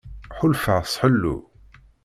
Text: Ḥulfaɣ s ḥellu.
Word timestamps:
Ḥulfaɣ 0.37 0.83
s 0.91 0.95
ḥellu. 1.01 1.37